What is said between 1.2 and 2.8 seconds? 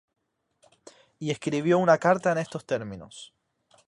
escribió una carta en estos